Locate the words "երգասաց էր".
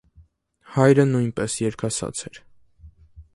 1.65-2.41